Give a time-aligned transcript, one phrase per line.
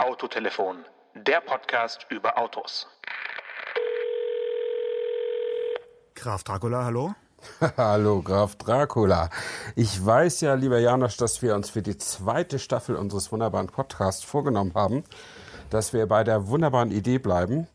[0.00, 2.86] Autotelefon, der Podcast über Autos.
[6.14, 7.14] Graf Dracula, hallo?
[7.76, 9.28] Hallo, Graf Dracula.
[9.76, 14.24] Ich weiß ja, lieber Janosch, dass wir uns für die zweite Staffel unseres wunderbaren Podcasts
[14.24, 15.04] vorgenommen haben,
[15.68, 17.68] dass wir bei der wunderbaren Idee bleiben,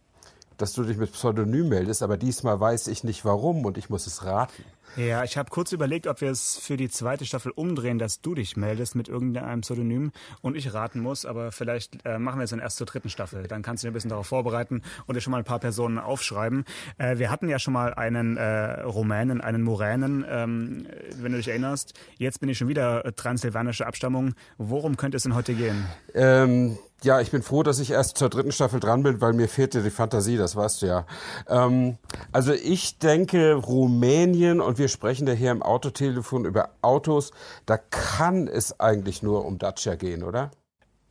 [0.57, 4.07] dass du dich mit Pseudonym meldest, aber diesmal weiß ich nicht warum und ich muss
[4.07, 4.65] es raten.
[4.95, 8.33] Ja, ich habe kurz überlegt, ob wir es für die zweite Staffel umdrehen, dass du
[8.33, 12.51] dich meldest mit irgendeinem Pseudonym und ich raten muss, aber vielleicht äh, machen wir es
[12.51, 13.47] dann erst zur dritten Staffel.
[13.47, 15.99] Dann kannst du dich ein bisschen darauf vorbereiten und dir schon mal ein paar Personen
[15.99, 16.63] aufschreiben.
[16.97, 21.49] Äh, wir hatten ja schon mal einen äh, Rumänen, einen Muränen, ähm, wenn du dich
[21.49, 21.93] erinnerst.
[22.17, 24.33] Jetzt bin ich schon wieder transsilvanische Abstammung.
[24.57, 25.85] Worum könnte es denn heute gehen?
[26.13, 29.47] Ähm, ja, ich bin froh, dass ich erst zur dritten Staffel dran bin, weil mir
[29.47, 31.05] fehlte die Fantasie, das weißt du ja.
[31.47, 31.97] Ähm,
[32.31, 37.31] also ich denke Rumänien und wir sprechen ja hier im Autotelefon über Autos,
[37.65, 40.51] da kann es eigentlich nur um Dacia gehen, oder?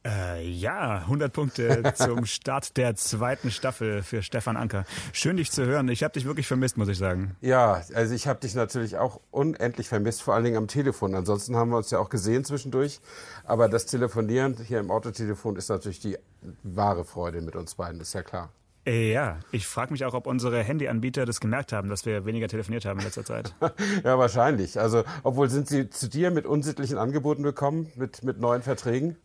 [0.07, 4.85] Äh, ja, 100 Punkte zum Start der zweiten Staffel für Stefan Anker.
[5.15, 5.89] Schön, dich zu hören.
[5.89, 7.37] Ich habe dich wirklich vermisst, muss ich sagen.
[7.41, 11.15] Ja, also ich habe dich natürlich auch unendlich vermisst, vor allen Dingen am Telefon.
[11.15, 13.01] Ansonsten haben wir uns ja auch gesehen zwischendurch.
[13.45, 16.19] Aber das Telefonieren hier im Autotelefon ist natürlich die
[16.63, 18.51] wahre Freude mit uns beiden, ist ja klar.
[18.87, 22.85] Ja, ich frage mich auch, ob unsere Handyanbieter das gemerkt haben, dass wir weniger telefoniert
[22.85, 23.55] haben in letzter Zeit.
[24.05, 24.79] ja, wahrscheinlich.
[24.79, 29.17] Also, obwohl sind sie zu dir mit unsittlichen Angeboten gekommen, mit, mit neuen Verträgen?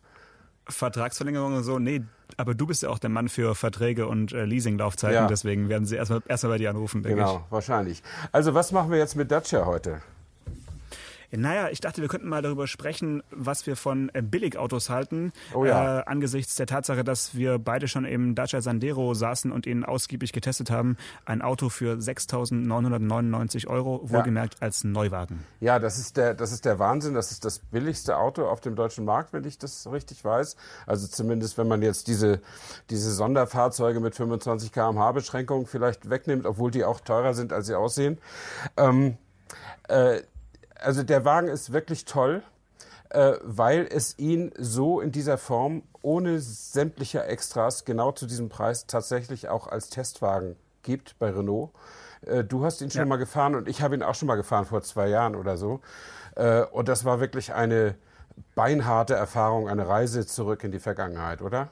[0.66, 2.02] Vertragsverlängerung und so, nee,
[2.36, 5.26] aber du bist ja auch der Mann für Verträge und äh, Leasinglaufzeiten, ja.
[5.26, 7.36] deswegen werden sie erstmal erstmal bei dir anrufen, denke genau, ich.
[7.38, 8.02] Genau, wahrscheinlich.
[8.32, 10.00] Also was machen wir jetzt mit Dacia heute?
[11.32, 15.32] Naja, ich dachte, wir könnten mal darüber sprechen, was wir von äh, Billigautos halten.
[15.54, 16.00] Oh ja.
[16.00, 20.32] Äh, angesichts der Tatsache, dass wir beide schon im Dacia Sandero saßen und ihn ausgiebig
[20.32, 20.96] getestet haben.
[21.24, 24.62] Ein Auto für 6.999 Euro, wohlgemerkt ja.
[24.62, 25.44] als Neuwagen.
[25.60, 27.14] Ja, das ist, der, das ist der Wahnsinn.
[27.14, 30.56] Das ist das billigste Auto auf dem deutschen Markt, wenn ich das richtig weiß.
[30.86, 32.40] Also zumindest, wenn man jetzt diese,
[32.90, 37.74] diese Sonderfahrzeuge mit 25 km/h Beschränkung vielleicht wegnimmt, obwohl die auch teurer sind, als sie
[37.74, 38.18] aussehen.
[38.76, 39.16] Ähm,
[39.88, 40.22] äh,
[40.82, 42.42] also der Wagen ist wirklich toll,
[43.10, 48.86] äh, weil es ihn so in dieser Form ohne sämtliche Extras genau zu diesem Preis
[48.86, 51.70] tatsächlich auch als Testwagen gibt bei Renault.
[52.26, 53.06] Äh, du hast ihn schon ja.
[53.06, 55.80] mal gefahren und ich habe ihn auch schon mal gefahren vor zwei Jahren oder so.
[56.36, 57.96] Äh, und das war wirklich eine
[58.54, 61.68] beinharte Erfahrung, eine Reise zurück in die Vergangenheit, oder?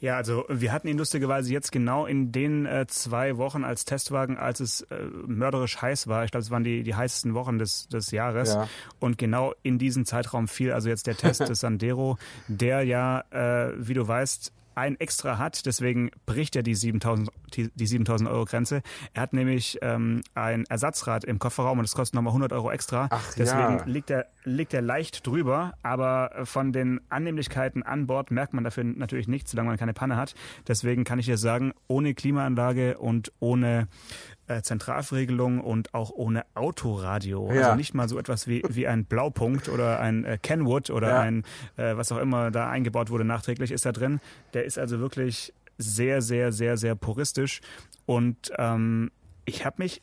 [0.00, 4.36] Ja, also wir hatten ihn lustigerweise jetzt genau in den äh, zwei Wochen als Testwagen,
[4.36, 6.24] als es äh, mörderisch heiß war.
[6.24, 8.54] Ich glaube, es waren die, die heißesten Wochen des, des Jahres.
[8.54, 8.68] Ja.
[9.00, 12.16] Und genau in diesen Zeitraum fiel also jetzt der Test des Sandero,
[12.46, 17.70] der ja, äh, wie du weißt, ein extra hat, deswegen bricht er die 7000, die,
[17.74, 18.82] die 7000 Euro Grenze.
[19.12, 23.08] Er hat nämlich ähm, ein Ersatzrad im Kofferraum und das kostet nochmal 100 Euro extra.
[23.10, 23.84] Ach, deswegen ja.
[23.86, 28.84] liegt, er, liegt er leicht drüber, aber von den Annehmlichkeiten an Bord merkt man dafür
[28.84, 30.34] natürlich nichts, solange man keine Panne hat.
[30.66, 33.88] Deswegen kann ich dir sagen, ohne Klimaanlage und ohne
[34.48, 37.52] äh, Zentralregelung und auch ohne Autoradio.
[37.52, 37.62] Ja.
[37.62, 41.20] Also nicht mal so etwas wie, wie ein Blaupunkt oder ein äh, Kenwood oder ja.
[41.20, 41.44] ein,
[41.76, 44.20] äh, was auch immer da eingebaut wurde nachträglich, ist da drin.
[44.54, 47.60] Der ist also wirklich sehr, sehr, sehr, sehr puristisch.
[48.06, 49.10] Und ähm,
[49.44, 50.00] ich habe mich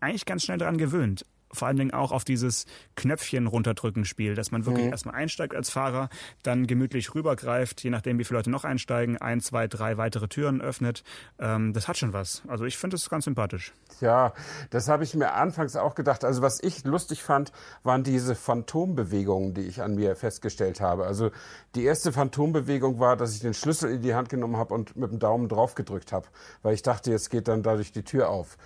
[0.00, 2.66] eigentlich ganz schnell daran gewöhnt vor allen Dingen auch auf dieses
[2.96, 4.92] Knöpfchen runterdrücken Spiel, dass man wirklich mhm.
[4.92, 6.08] erstmal einsteigt als Fahrer,
[6.42, 10.60] dann gemütlich rübergreift, je nachdem wie viele Leute noch einsteigen, ein, zwei, drei weitere Türen
[10.60, 11.04] öffnet.
[11.38, 12.42] Ähm, das hat schon was.
[12.48, 13.72] Also ich finde es ganz sympathisch.
[14.00, 14.32] Ja,
[14.70, 16.24] das habe ich mir anfangs auch gedacht.
[16.24, 21.06] Also was ich lustig fand, waren diese Phantombewegungen, die ich an mir festgestellt habe.
[21.06, 21.30] Also
[21.74, 25.10] die erste Phantombewegung war, dass ich den Schlüssel in die Hand genommen habe und mit
[25.10, 26.26] dem Daumen drauf gedrückt habe,
[26.62, 28.56] weil ich dachte, jetzt geht dann dadurch die Tür auf.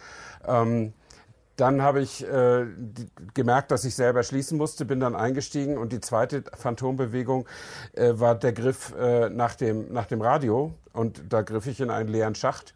[0.47, 0.93] Ähm,
[1.59, 2.67] dann habe ich äh,
[3.35, 7.49] gemerkt, dass ich selber schließen musste, bin dann eingestiegen und die zweite Phantombewegung
[7.95, 11.91] äh, war der Griff äh, nach, dem, nach dem Radio und da griff ich in
[11.91, 12.75] einen leeren Schacht.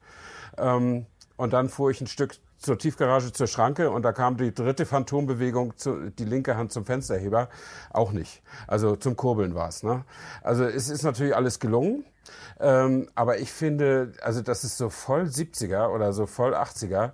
[0.59, 1.07] Ähm,
[1.37, 4.85] und dann fuhr ich ein Stück zur Tiefgarage zur Schranke und da kam die dritte
[4.85, 7.49] Phantombewegung, zu, die linke Hand zum Fensterheber,
[7.91, 8.43] auch nicht.
[8.67, 9.85] Also zum Kurbeln war es.
[9.85, 10.05] Ne?
[10.43, 12.05] Also es ist natürlich alles gelungen,
[12.59, 17.13] ähm, aber ich finde, also das ist so voll 70er oder so voll 80er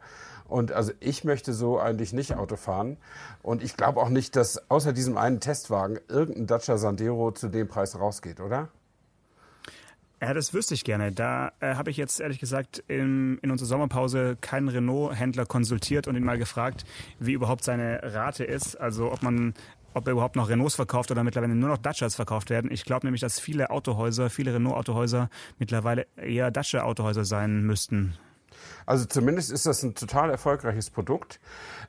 [0.48, 2.96] und also ich möchte so eigentlich nicht Auto fahren.
[3.42, 7.68] Und ich glaube auch nicht, dass außer diesem einen Testwagen irgendein Dacia Sandero zu dem
[7.68, 8.68] Preis rausgeht, oder?
[10.20, 11.12] Ja, das wüsste ich gerne.
[11.12, 16.16] Da äh, habe ich jetzt ehrlich gesagt in, in unserer Sommerpause keinen Renault-Händler konsultiert und
[16.16, 16.84] ihn mal gefragt,
[17.20, 18.74] wie überhaupt seine Rate ist.
[18.74, 19.54] Also ob man
[19.94, 22.70] ob er überhaupt noch Renaults verkauft oder mittlerweile nur noch Dacias verkauft werden.
[22.70, 25.28] Ich glaube nämlich, dass viele Autohäuser, viele Renault-Autohäuser
[25.58, 28.14] mittlerweile eher Dacia-Autohäuser sein müssten.
[28.86, 31.40] Also zumindest ist das ein total erfolgreiches Produkt.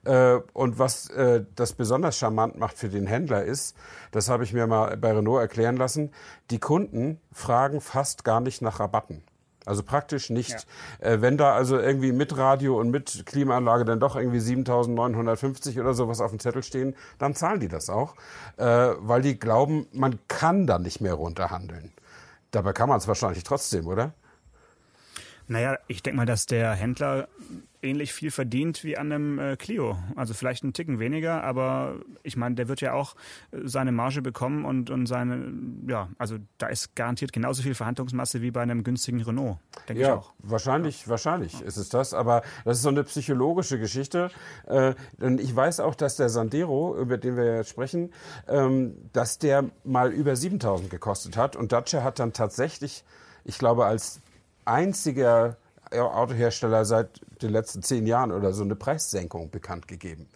[0.06, 3.76] Äh, und was äh, das besonders charmant macht für den Händler ist,
[4.12, 6.12] das habe ich mir mal bei Renault erklären lassen,
[6.52, 9.24] die Kunden fragen fast gar nicht nach Rabatten.
[9.66, 10.66] Also praktisch nicht.
[11.00, 11.08] Ja.
[11.08, 15.94] Äh, wenn da also irgendwie mit Radio und mit Klimaanlage dann doch irgendwie 7.950 oder
[15.94, 18.16] sowas auf dem Zettel stehen, dann zahlen die das auch,
[18.58, 21.94] äh, weil die glauben, man kann da nicht mehr runterhandeln.
[22.52, 24.14] Dabei kann man es wahrscheinlich trotzdem, oder?
[25.50, 27.28] Naja, ich denke mal, dass der Händler
[27.82, 29.98] ähnlich viel verdient wie an einem äh, Clio.
[30.16, 33.16] Also vielleicht einen Ticken weniger, aber ich meine, der wird ja auch
[33.52, 35.52] äh, seine Marge bekommen und, und seine,
[35.88, 39.58] ja, also da ist garantiert genauso viel Verhandlungsmasse wie bei einem günstigen Renault,
[39.88, 40.34] denke ja, ich auch.
[40.40, 41.08] Wahrscheinlich, ja.
[41.10, 44.30] wahrscheinlich ist es das, aber das ist so eine psychologische Geschichte.
[44.68, 48.14] Äh, und ich weiß auch, dass der Sandero, über den wir jetzt sprechen,
[48.48, 53.04] ähm, dass der mal über 7000 gekostet hat und Dacia hat dann tatsächlich,
[53.46, 54.22] ich glaube, als
[54.70, 55.58] einziger
[55.92, 60.28] Autohersteller seit den letzten zehn Jahren oder so eine Preissenkung bekannt gegeben.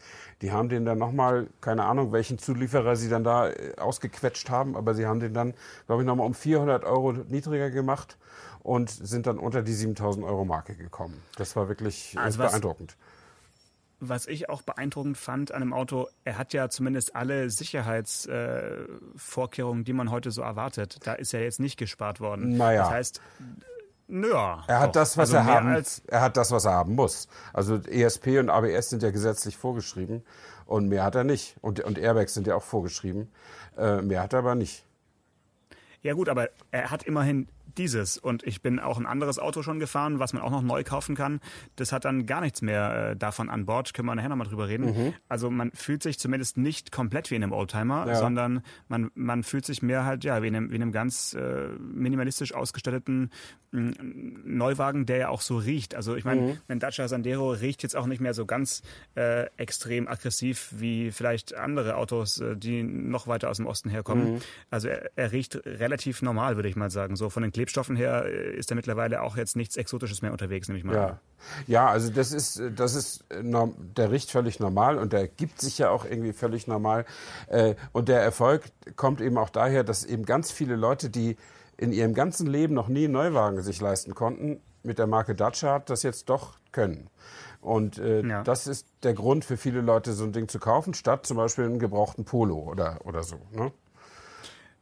[0.41, 4.75] Die haben den dann nochmal, keine Ahnung, welchen Zulieferer sie dann da äh, ausgequetscht haben,
[4.75, 5.53] aber sie haben den dann,
[5.85, 8.17] glaube ich, nochmal um 400 Euro niedriger gemacht
[8.63, 11.21] und sind dann unter die 7000 Euro Marke gekommen.
[11.37, 12.97] Das war wirklich äh, also beeindruckend.
[13.99, 19.85] Was ich auch beeindruckend fand an dem Auto, er hat ja zumindest alle Sicherheitsvorkehrungen, äh,
[19.85, 20.97] die man heute so erwartet.
[21.03, 22.57] Da ist ja jetzt nicht gespart worden.
[22.57, 22.81] Naja.
[22.81, 23.21] Das heißt,
[24.07, 25.01] ja, er hat doch.
[25.01, 25.83] das, was also er haben.
[26.07, 27.27] Er hat das, was er haben muss.
[27.53, 30.23] Also ESP und ABS sind ja gesetzlich vorgeschrieben
[30.65, 31.55] und mehr hat er nicht.
[31.61, 33.31] Und, und Airbags sind ja auch vorgeschrieben.
[33.77, 34.85] Äh, mehr hat er aber nicht.
[36.01, 37.47] Ja gut, aber er hat immerhin
[37.77, 38.17] dieses.
[38.17, 41.15] Und ich bin auch ein anderes Auto schon gefahren, was man auch noch neu kaufen
[41.15, 41.39] kann.
[41.75, 43.93] Das hat dann gar nichts mehr äh, davon an Bord.
[43.93, 44.85] Können wir nachher nochmal drüber reden.
[44.85, 45.13] Mhm.
[45.27, 48.15] Also man fühlt sich zumindest nicht komplett wie in einem Oldtimer, ja.
[48.15, 51.33] sondern man, man fühlt sich mehr halt ja wie in einem, wie in einem ganz
[51.33, 53.31] äh, minimalistisch ausgestatteten
[53.73, 55.95] Neuwagen, der ja auch so riecht.
[55.95, 56.57] Also ich meine, mhm.
[56.67, 58.83] ein Dacia Sandero riecht jetzt auch nicht mehr so ganz
[59.15, 64.33] äh, extrem aggressiv wie vielleicht andere Autos, äh, die noch weiter aus dem Osten herkommen.
[64.33, 64.39] Mhm.
[64.69, 67.15] Also er, er riecht relativ normal, würde ich mal sagen.
[67.15, 70.67] So von den Klebstoffen her äh, ist da mittlerweile auch jetzt nichts Exotisches mehr unterwegs,
[70.67, 71.19] nehme ich mal ja.
[71.67, 75.89] Ja, also das ist, das ist, der riecht völlig normal und der gibt sich ja
[75.89, 77.05] auch irgendwie völlig normal.
[77.47, 78.63] Äh, und der Erfolg
[78.95, 81.37] kommt eben auch daher, dass eben ganz viele Leute, die
[81.77, 85.79] in ihrem ganzen Leben noch nie einen Neuwagen sich leisten konnten, mit der Marke Dacia
[85.79, 87.09] das jetzt doch können.
[87.61, 88.43] Und äh, ja.
[88.43, 91.65] das ist der Grund für viele Leute, so ein Ding zu kaufen, statt zum Beispiel
[91.65, 93.39] einen gebrauchten Polo oder, oder so.
[93.51, 93.71] Ne?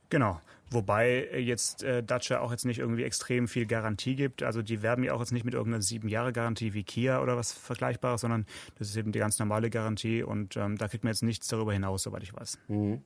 [0.10, 0.42] Genau.
[0.74, 4.42] Wobei jetzt äh, Dacia auch jetzt nicht irgendwie extrem viel Garantie gibt.
[4.42, 7.36] Also die werben ja auch jetzt nicht mit irgendeiner sieben Jahre Garantie wie Kia oder
[7.36, 8.46] was Vergleichbares, sondern
[8.80, 11.74] das ist eben die ganz normale Garantie und ähm, da kriegt man jetzt nichts darüber
[11.74, 12.58] hinaus, soweit ich weiß.
[12.70, 13.02] Mhm.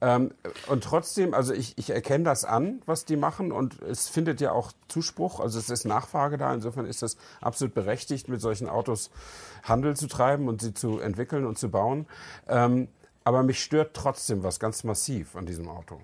[0.00, 0.32] Ähm,
[0.66, 4.50] und trotzdem, also ich, ich erkenne das an, was die machen und es findet ja
[4.50, 5.38] auch Zuspruch.
[5.38, 6.52] Also es ist Nachfrage da.
[6.52, 9.10] Insofern ist das absolut berechtigt, mit solchen Autos
[9.62, 12.06] Handel zu treiben und sie zu entwickeln und zu bauen.
[12.48, 12.88] Ähm,
[13.22, 16.00] aber mich stört trotzdem was ganz massiv an diesem Auto.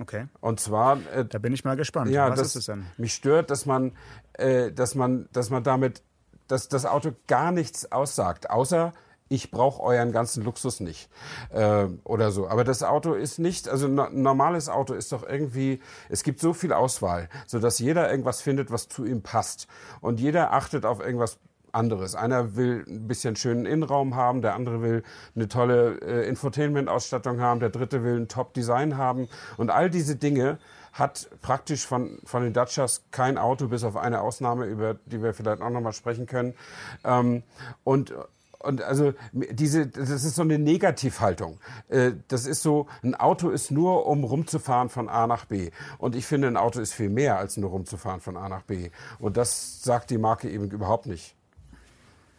[0.00, 0.26] Okay.
[0.40, 0.98] Und zwar.
[1.12, 2.10] Äh, da bin ich mal gespannt.
[2.10, 2.86] Ja, Was das, ist es denn?
[2.96, 3.92] Mich stört, dass man,
[4.34, 6.02] äh, dass man, dass man damit,
[6.46, 8.92] dass das Auto gar nichts aussagt, außer
[9.28, 11.10] ich brauche euren ganzen Luxus nicht
[11.50, 12.48] äh, oder so.
[12.48, 16.54] Aber das Auto ist nicht, also ein normales Auto ist doch irgendwie, es gibt so
[16.54, 19.66] viel Auswahl, so dass jeder irgendwas findet, was zu ihm passt
[20.00, 21.38] und jeder achtet auf irgendwas
[21.78, 22.14] anderes.
[22.14, 25.02] Einer will ein bisschen schönen Innenraum haben, der andere will
[25.34, 29.28] eine tolle äh, Infotainment-Ausstattung haben, der dritte will ein Top-Design haben.
[29.56, 30.58] Und all diese Dinge
[30.92, 35.32] hat praktisch von, von den Dacias kein Auto, bis auf eine Ausnahme, über die wir
[35.32, 36.54] vielleicht auch nochmal sprechen können.
[37.04, 37.42] Ähm,
[37.84, 38.12] und
[38.60, 41.60] und also diese, das ist so eine Negativhaltung.
[41.88, 45.70] Äh, das ist so, ein Auto ist nur, um rumzufahren von A nach B.
[45.98, 48.90] Und ich finde, ein Auto ist viel mehr als nur rumzufahren von A nach B.
[49.20, 51.36] Und das sagt die Marke eben überhaupt nicht.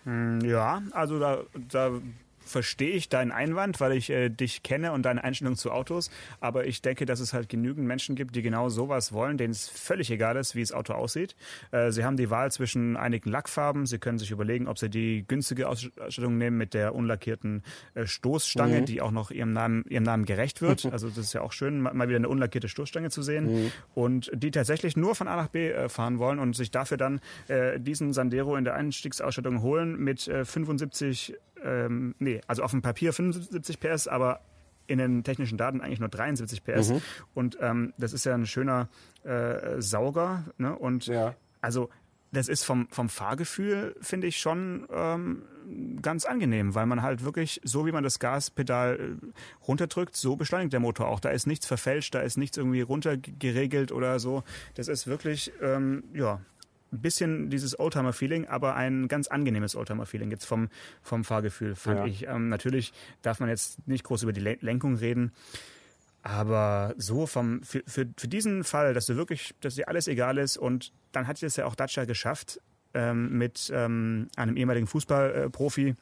[0.06, 1.92] Hm, ja, also da, da
[2.50, 6.10] verstehe ich deinen Einwand, weil ich äh, dich kenne und deine Einstellung zu Autos.
[6.40, 9.70] Aber ich denke, dass es halt genügend Menschen gibt, die genau sowas wollen, denen es
[9.70, 11.36] völlig egal ist, wie das Auto aussieht.
[11.72, 13.86] Äh, sie haben die Wahl zwischen einigen Lackfarben.
[13.86, 17.64] Sie können sich überlegen, ob sie die günstige Ausstattung nehmen mit der unlackierten
[17.94, 18.86] äh, Stoßstange, mhm.
[18.86, 20.90] die auch noch ihrem Namen, ihrem Namen gerecht wird.
[21.00, 23.46] Also das ist ja auch schön, mal wieder eine unlackierte Stoßstange zu sehen.
[23.46, 23.72] Mhm.
[23.94, 27.22] Und die tatsächlich nur von A nach B äh, fahren wollen und sich dafür dann
[27.48, 32.82] äh, diesen Sandero in der Einstiegsausstattung holen mit äh, 75 ähm, nee, also auf dem
[32.82, 34.42] Papier 75 PS, aber
[34.88, 36.90] in den technischen Daten eigentlich nur 73 PS.
[36.90, 37.02] Mhm.
[37.34, 38.90] Und ähm, das ist ja ein schöner
[39.24, 40.46] äh, Sauger.
[40.58, 40.76] Ne?
[40.76, 41.36] Und ja.
[41.62, 41.90] also
[42.32, 45.44] das ist vom, vom Fahrgefühl, finde ich, schon ähm,
[46.02, 50.74] ganz angenehm, weil man halt wirklich, so wie man das Gaspedal äh, runterdrückt, so beschleunigt
[50.74, 51.20] der Motor auch.
[51.20, 54.44] Da ist nichts verfälscht, da ist nichts irgendwie runtergeregelt oder so.
[54.76, 56.42] Das ist wirklich, ähm, ja,
[56.92, 60.70] ein bisschen dieses Oldtimer-Feeling, aber ein ganz angenehmes Oldtimer-Feeling jetzt vom,
[61.02, 62.06] vom Fahrgefühl, fand Ja.
[62.06, 62.28] ich.
[62.28, 65.32] Ähm, natürlich darf man jetzt nicht groß über die Le- Lenkung reden,
[66.22, 70.38] aber so vom, für, für, für diesen Fall, dass du wirklich, dass dir alles egal
[70.38, 72.60] ist und dann hat es ja auch Dacia geschafft,
[72.94, 75.96] ähm, mit ähm, einem ehemaligen Fußballprofi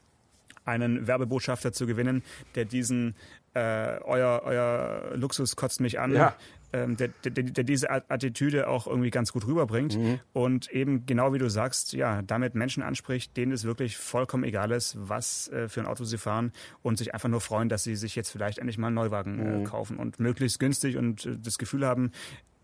[0.65, 2.23] einen Werbebotschafter zu gewinnen,
[2.55, 3.15] der diesen
[3.53, 6.35] äh, euer, euer Luxus kotzt mich an, Ja.
[6.73, 9.95] Ähm, der, der, der diese Attitüde auch irgendwie ganz gut rüberbringt.
[10.33, 14.71] Und eben genau wie du sagst, ja, damit Menschen anspricht, denen es wirklich vollkommen egal
[14.71, 17.95] ist, was äh, für ein Auto sie fahren und sich einfach nur freuen, dass sie
[17.95, 21.57] sich jetzt vielleicht endlich mal einen Neuwagen äh, kaufen und möglichst günstig und äh, das
[21.57, 22.11] Gefühl haben,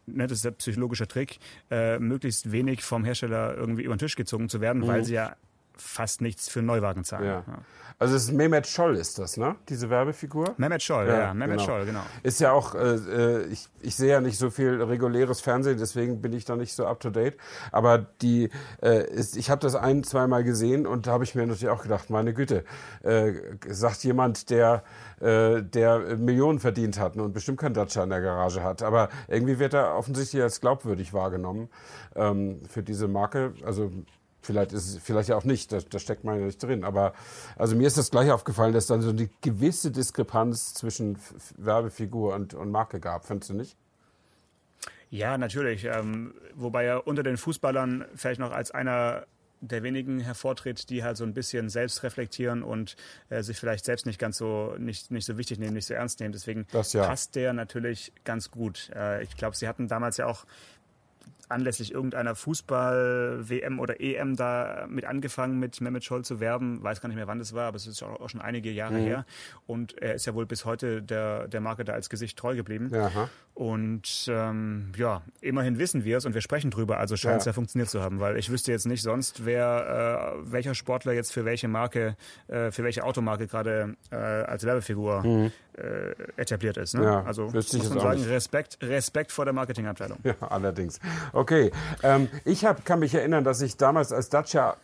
[0.06, 1.40] ne, das ist der psychologische Trick,
[1.72, 5.36] äh, möglichst wenig vom Hersteller irgendwie über den Tisch gezogen zu werden, weil sie ja
[5.76, 7.26] fast nichts für Neuwagen zahlen.
[7.26, 7.44] Ja.
[8.00, 9.56] Also es ist Mehmet Scholl ist das, ne?
[9.70, 10.56] Diese Werbefigur?
[10.58, 12.02] Mehmet Scholl, ja, Mehmet Scholl, genau.
[12.24, 16.22] Ist ja auch, äh, äh, ich, ich sehe ja nicht so viel reguläres Fernsehen, deswegen
[16.22, 17.38] bin ich da nicht so up to date.
[17.72, 18.50] Aber die,
[18.82, 21.84] äh, ist, ich habe das ein, zweimal gesehen und da habe ich mir natürlich auch
[21.84, 22.66] gedacht, meine Güte,
[23.04, 23.34] äh,
[23.70, 24.84] sagt jemand, der,
[25.22, 28.82] äh, der Millionen verdient hat und bestimmt kein Dacia in der Garage hat.
[28.84, 31.70] Aber irgendwie wird er offensichtlich als glaubwürdig wahrgenommen
[32.16, 33.54] ähm, für diese Marke.
[33.64, 33.92] Also
[34.46, 36.84] Vielleicht ist es, vielleicht ja auch nicht, da, da steckt man ja nicht drin.
[36.84, 37.14] Aber
[37.56, 41.18] also mir ist das gleich aufgefallen, dass dann so eine gewisse Diskrepanz zwischen
[41.58, 43.78] Werbefigur und, und Marke gab, findest du nicht?
[45.10, 45.86] Ja, natürlich.
[45.86, 49.26] Ähm, wobei er unter den Fußballern vielleicht noch als einer
[49.62, 52.96] der wenigen hervortritt, die halt so ein bisschen selbst reflektieren und
[53.30, 56.20] äh, sich vielleicht selbst nicht ganz so nicht, nicht so wichtig nehmen, nicht so ernst
[56.20, 56.34] nehmen.
[56.34, 57.06] Deswegen Das ja.
[57.06, 58.90] passt der natürlich ganz gut.
[58.94, 60.46] Äh, ich glaube, sie hatten damals ja auch
[61.50, 66.82] anlässlich irgendeiner Fußball-WM oder EM da mit angefangen, mit Mehmet Scholl zu werben.
[66.84, 69.06] Weiß gar nicht mehr, wann das war, aber es ist auch schon einige Jahre Mhm.
[69.06, 69.26] her.
[69.68, 72.92] Und er ist ja wohl bis heute der, der Marke da als Gesicht treu geblieben.
[72.94, 73.30] Aha.
[73.56, 77.50] Und ähm, ja, immerhin wissen wir es und wir sprechen drüber, also scheint es Ja.
[77.52, 77.54] ja.
[77.54, 81.46] funktioniert zu haben, weil ich wüsste jetzt nicht sonst, wer äh, welcher Sportler jetzt für
[81.46, 82.16] welche Marke,
[82.48, 85.24] äh, für welche Automarke gerade äh, als Werbefigur
[85.76, 86.94] äh, etabliert ist.
[86.96, 87.02] Ne?
[87.02, 87.06] Mhm.
[87.06, 88.24] Ja, also muss man sagen.
[88.24, 90.18] Respekt, Respekt vor der Marketingabteilung.
[90.24, 91.00] Ja, allerdings.
[91.34, 91.72] Okay,
[92.04, 94.78] ähm, ich hab, kann mich erinnern, dass ich damals als Dacia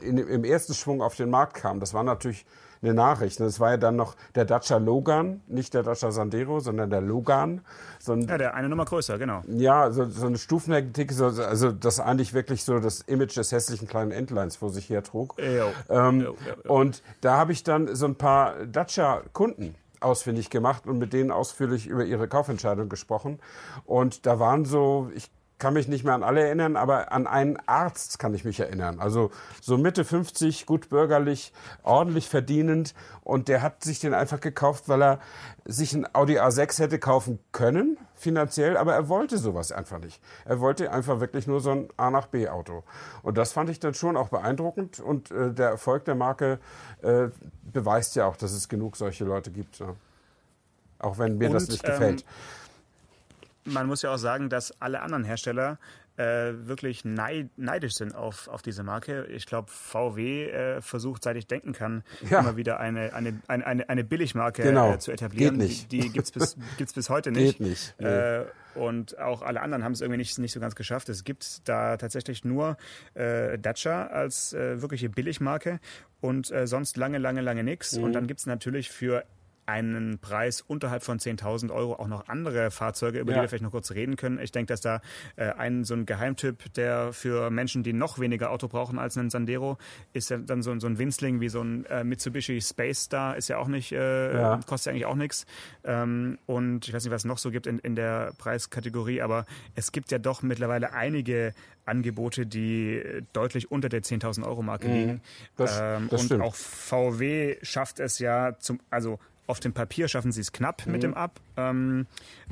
[0.00, 1.80] in, im ersten Schwung auf den Markt kam.
[1.80, 2.46] Das war natürlich
[2.80, 3.40] eine Nachricht.
[3.40, 7.62] Das war ja dann noch der Dacia Logan, nicht der Dacia Sandero, sondern der Logan.
[7.98, 9.42] So ein, Ja, der eine Nummer größer, genau.
[9.48, 13.88] Ja, so, so eine Stufenhecke, so, also das eigentlich wirklich so das Image des hässlichen
[13.88, 15.34] kleinen Entleins vor sich hertrug.
[15.38, 15.72] Jo.
[15.88, 16.72] Ähm, Jo, jo, jo.
[16.72, 21.88] Und da habe ich dann so ein paar Dacia-Kunden ausfindig gemacht und mit denen ausführlich
[21.88, 23.40] über ihre Kaufentscheidung gesprochen.
[23.84, 27.58] Und da waren so, ich kann mich nicht mehr an alle erinnern, aber an einen
[27.66, 29.00] Arzt kann ich mich erinnern.
[29.00, 32.94] Also so Mitte 50, gut bürgerlich, ordentlich verdienend.
[33.22, 35.18] Und der hat sich den einfach gekauft, weil er
[35.64, 40.20] sich ein Audi A6 hätte kaufen können, finanziell, aber er wollte sowas einfach nicht.
[40.44, 42.84] Er wollte einfach wirklich nur so ein A nach B Auto.
[43.22, 45.00] Und das fand ich dann schon auch beeindruckend.
[45.00, 46.58] Und äh, der Erfolg der Marke
[47.02, 47.28] äh,
[47.62, 49.80] beweist ja auch, dass es genug solche Leute gibt.
[49.80, 49.94] Ja.
[51.00, 52.24] Auch wenn mir das Und, nicht ähm, gefällt.
[53.72, 55.78] Man muss ja auch sagen, dass alle anderen Hersteller
[56.16, 59.26] äh, wirklich neid, neidisch sind auf, auf diese Marke.
[59.26, 62.40] Ich glaube, VW äh, versucht, seit ich denken kann, Ja.
[62.40, 64.94] immer wieder eine, eine, eine, eine, eine Billigmarke Genau.
[64.94, 65.58] äh, zu etablieren.
[65.60, 65.92] Geht nicht.
[65.92, 67.58] Die, die gibt's bis, gibt's bis heute nicht.
[67.58, 68.06] Geht nicht, nee.
[68.08, 71.08] Äh, und auch alle anderen haben es irgendwie nicht, nicht so ganz geschafft.
[71.08, 72.76] Es gibt da tatsächlich nur
[73.14, 75.78] äh, Dacia als äh, wirkliche Billigmarke
[76.20, 77.96] und äh, sonst lange, lange, lange nichts.
[77.96, 78.04] Mhm.
[78.04, 79.24] Und dann gibt es natürlich für
[79.68, 83.38] einen Preis unterhalb von 10.000 Euro auch noch andere Fahrzeuge, über Ja.
[83.38, 84.38] die wir vielleicht noch kurz reden können.
[84.40, 85.02] Ich denke, dass da
[85.36, 89.28] äh, ein so ein Geheimtipp, der für Menschen, die noch weniger Auto brauchen als einen
[89.30, 89.76] Sandero,
[90.14, 93.36] ist ja dann so, ein- so ein Winzling wie so ein äh, Mitsubishi Space Star,
[93.36, 94.60] ist ja auch nicht, äh, Ja.
[94.66, 95.44] kostet ja eigentlich auch nichts.
[95.84, 99.44] Ähm, und ich weiß nicht, was es noch so gibt in, in der Preiskategorie, aber
[99.74, 101.52] es gibt ja doch mittlerweile einige
[101.84, 105.12] Angebote, die deutlich unter der 10.000 Euro Marke liegen.
[105.12, 105.20] Mhm.
[105.56, 106.42] Das- ähm, das und stimmt.
[106.42, 111.02] auch VW schafft es ja zum, also auf dem Papier schaffen sie es knapp mit
[111.02, 112.06] dem Up, ähm,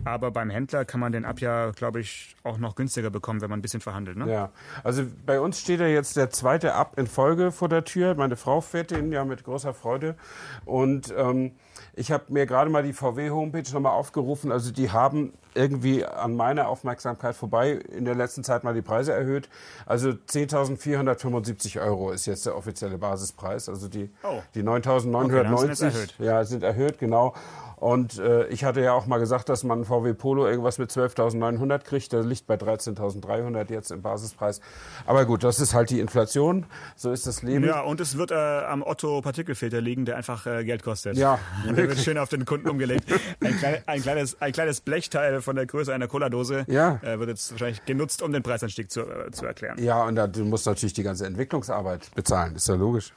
[0.05, 3.51] aber beim Händler kann man den Up ja, glaube ich, auch noch günstiger bekommen, wenn
[3.51, 4.17] man ein bisschen verhandelt.
[4.17, 4.33] Ne?
[4.33, 4.51] Ja,
[4.83, 8.15] also bei uns steht ja jetzt der zweite Ab in Folge vor der Tür.
[8.15, 10.17] Meine Frau fährt den ja mit großer Freude.
[10.65, 11.53] Und ähm,
[11.99, 14.53] ich habe mir gerade mal die VW-Homepage nochmal aufgerufen.
[14.53, 19.15] Also die haben irgendwie an meiner Aufmerksamkeit vorbei in der letzten Zeit mal die Preise
[19.15, 19.49] erhöht.
[19.87, 23.69] Also 10.475 Euro ist jetzt der offizielle Basispreis.
[23.69, 24.41] Also die, Oh.
[24.55, 26.15] die Okay, dann haben sie 9.990 jetzt erhöht.
[26.19, 27.35] ja, sind erhöht, genau.
[27.77, 31.81] Und äh, ich hatte ja auch mal gesagt, dass man VW Polo irgendwas mit 12.900
[31.81, 32.11] kriegt.
[32.13, 34.61] Der liegt bei 13.300 jetzt im Basispreis.
[35.05, 36.65] Aber gut, das ist halt die Inflation.
[36.97, 37.65] So ist das Leben.
[37.65, 41.17] Ja, und es wird äh, am Otto Partikelfilter liegen, der einfach äh, Geld kostet.
[41.19, 43.05] Ja, der wird schön auf den Kunden umgelegt.
[43.41, 46.99] Ein, klein, ein, kleines, ein kleines Blechteil von der Größe einer Cola-Dose Ja.
[47.03, 49.77] äh, wird jetzt wahrscheinlich genutzt, um den Preisanstieg zu, äh, zu erklären.
[49.83, 52.57] Ja, und da, du musst natürlich die ganze Entwicklungsarbeit bezahlen.
[52.57, 53.13] Ist ja logisch.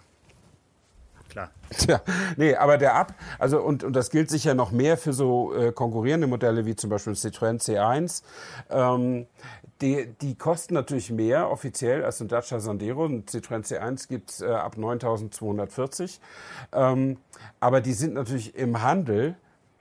[1.40, 1.52] Klar.
[1.70, 2.02] Tja,
[2.36, 5.72] nee, aber der Ab, also und, und das gilt sicher noch mehr für so äh,
[5.72, 8.24] konkurrierende Modelle wie zum Beispiel Citroën C1.
[8.70, 9.28] Ähm,
[9.82, 13.06] die, die kosten natürlich mehr offiziell als ein Dacia Sandero.
[13.06, 16.20] Ein Citroën C1 gibt's äh, ab 9.240.
[16.74, 17.18] Ähm,
[17.60, 19.36] aber die sind natürlich im Handel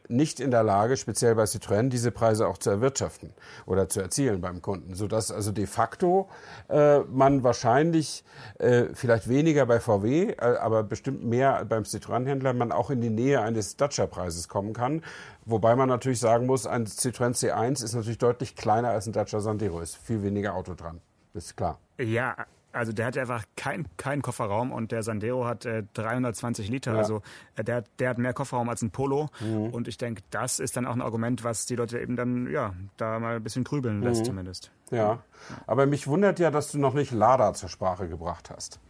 [0.08, 3.32] nicht in der Lage, speziell bei Citroën, diese Preise auch zu erwirtschaften
[3.66, 6.28] oder zu erzielen beim Kunden, sodass also de facto
[6.68, 8.24] äh, man wahrscheinlich
[8.58, 13.10] äh, vielleicht weniger bei VW, äh, aber bestimmt mehr beim Citroën-Händler, man auch in die
[13.10, 15.02] Nähe eines Dacia-Preises kommen kann.
[15.44, 19.40] Wobei man natürlich sagen muss, ein Citroën C1 ist natürlich deutlich kleiner als ein Dacia
[19.40, 21.00] Sandero, ist viel weniger Auto dran,
[21.34, 21.78] ist klar.
[21.98, 22.36] Ja,
[22.72, 26.92] also der hat einfach keinen kein Kofferraum und der Sandero hat äh, 320 Liter.
[26.98, 27.22] Also
[27.56, 29.28] äh, der, hat- der hat mehr Kofferraum als ein Polo.
[29.72, 32.74] Und ich denke, das ist dann auch ein Argument, was die Leute eben dann, ja,
[32.96, 34.70] da mal ein bisschen grübeln lässt zumindest.
[34.90, 35.22] Ja,
[35.66, 38.80] aber mich wundert ja, dass du noch nicht Lada zur Sprache gebracht hast.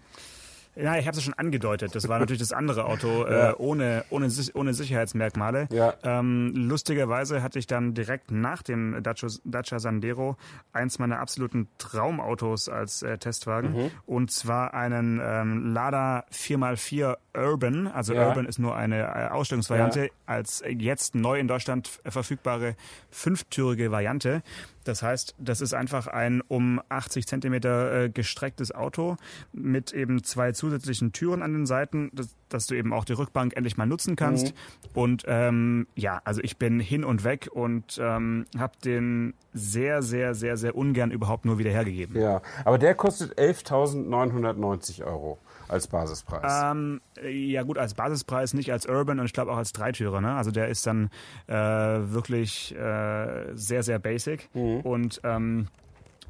[0.80, 1.94] Ja, ich habe es schon angedeutet.
[1.94, 5.66] Das war natürlich das andere Auto äh, ohne, ohne, ohne Sicherheitsmerkmale.
[5.72, 5.94] Ja.
[6.04, 10.36] Ähm, lustigerweise hatte ich dann direkt nach dem Dacia, Dacia Sandero
[10.72, 13.72] eins meiner absoluten Traumautos als äh, Testwagen.
[13.72, 13.90] Mhm.
[14.06, 17.86] Und zwar einen ähm, Lada 4x4 Urban.
[17.88, 18.28] Also Ja.
[18.28, 20.08] Urban ist nur eine äh, Ausstellungsvariante Ja.
[20.26, 22.76] als jetzt neu in Deutschland verfügbare
[23.10, 24.42] fünftürige Variante.
[24.88, 29.16] Das heißt, das ist einfach ein um 80 Zentimeter äh, gestrecktes Auto
[29.52, 33.54] mit eben zwei zusätzlichen Türen an den Seiten, dass, dass du eben auch die Rückbank
[33.54, 34.54] endlich mal nutzen kannst.
[34.94, 40.34] Und ähm, ja, also ich bin hin und weg und ähm, habe den sehr, sehr,
[40.34, 42.18] sehr, sehr ungern überhaupt nur wieder hergegeben.
[42.18, 46.72] Ja, aber der kostet 11.990 Euro als Basispreis.
[46.72, 50.20] Ähm, ja gut, als Basispreis, nicht als Urban und ich glaube auch als Dreitürer.
[50.20, 50.34] Ne?
[50.34, 51.10] Also der ist dann
[51.46, 54.48] äh, wirklich äh, sehr, sehr basic.
[54.82, 55.68] Und ähm,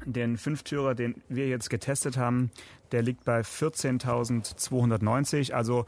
[0.05, 2.51] den Fünftürer, den wir jetzt getestet haben,
[2.91, 5.85] der liegt bei 14.290, also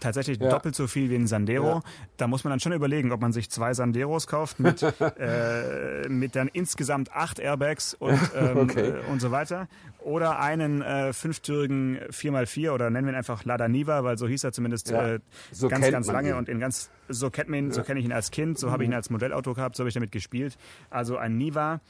[0.00, 0.48] tatsächlich Ja.
[0.50, 1.66] doppelt so viel wie ein Sandero.
[1.66, 1.82] Ja.
[2.16, 4.82] Da muss man dann schon überlegen, ob man sich zwei Sanderos kauft mit,
[5.18, 8.88] äh, mit dann insgesamt acht Airbags und, ähm, Okay.
[8.90, 9.68] äh, und so weiter.
[10.02, 14.44] Oder einen äh, fünftürigen 4x4 oder nennen wir ihn einfach Lada Niva, weil so hieß
[14.44, 15.14] er zumindest Ja.
[15.14, 15.20] äh,
[15.52, 16.34] So ganz, ganz lange ihn.
[16.36, 18.82] und in ganz, so kennt man ihn, so kenne ich ihn als Kind, so habe
[18.84, 20.56] ich ihn als Modellauto gehabt, so habe ich damit gespielt.
[20.88, 21.80] Also ein Niva.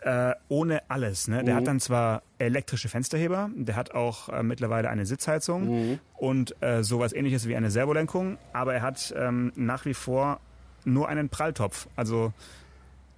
[0.00, 1.26] Äh, ohne alles.
[1.26, 1.42] Ne?
[1.42, 6.82] Der hat dann zwar elektrische Fensterheber, der hat auch äh, mittlerweile eine Sitzheizung und äh,
[6.84, 10.40] sowas ähnliches wie eine Servolenkung, aber er hat ähm, nach wie vor
[10.84, 11.88] nur einen Pralltopf.
[11.96, 12.32] Also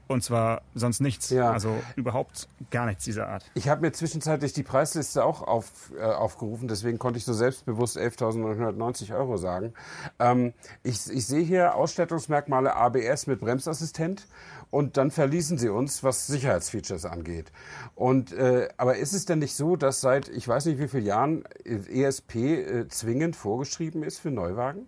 [0.08, 1.30] und zwar sonst nichts.
[1.30, 1.52] Ja.
[1.52, 3.44] Also überhaupt gar nichts dieser Art.
[3.54, 7.96] Ich habe mir zwischenzeitlich die Preisliste auch auf, äh, aufgerufen, deswegen konnte ich so selbstbewusst
[7.96, 9.74] 11.990 Euro sagen.
[10.18, 14.26] Ähm, ich, ich sehe hier Ausstattungsmerkmale ABS mit Bremsassistent
[14.70, 17.52] und dann verließen sie uns, was Sicherheitsfeatures angeht.
[17.94, 21.06] Und äh, aber ist es denn nicht so, dass seit ich weiß nicht wie vielen
[21.06, 24.86] Jahren äh, ESP äh, zwingend vorgeschrieben ist für Neuwagen?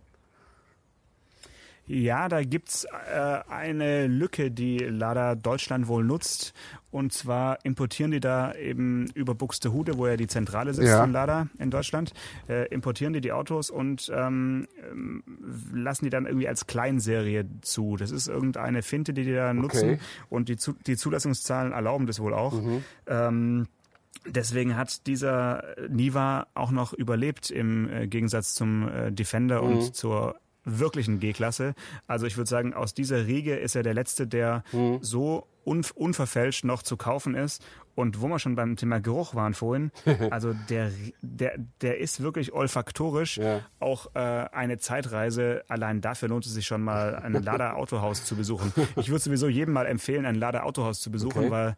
[1.92, 6.52] Ja, da gibt's äh, eine Lücke, die Lada Deutschland wohl nutzt.
[6.92, 11.00] Und zwar importieren die da eben über Buxtehude, wo ja die Zentrale sitzt Ja.
[11.00, 12.12] von Lada in Deutschland,
[12.48, 15.24] äh, importieren die die Autos und ähm, ähm,
[15.72, 17.96] lassen die dann irgendwie als Kleinserie zu.
[17.96, 19.98] Das ist irgendeine Finte, die die da nutzen.
[20.28, 22.54] Und die, zu die Zulassungszahlen erlauben das wohl auch.
[23.08, 23.66] Ähm,
[24.26, 30.36] Deswegen hat dieser Niva auch noch überlebt im äh, Gegensatz zum äh, Defender und zur
[30.78, 31.74] wirklichen G-Klasse.
[32.06, 34.62] Also ich würde sagen, aus dieser Riege ist er der letzte, der
[35.00, 37.64] so un unverfälscht noch zu kaufen ist.
[37.96, 39.90] Und wo wir schon beim Thema Geruch waren vorhin,
[40.30, 43.60] also der, der, der ist wirklich olfaktorisch Ja.
[43.78, 45.64] auch äh, eine Zeitreise.
[45.68, 48.72] Allein dafür lohnt es sich schon mal, ein Lada Autohaus zu besuchen.
[48.96, 51.50] Ich würde sowieso jedem mal empfehlen, ein Lada Autohaus zu besuchen, Okay.
[51.50, 51.76] weil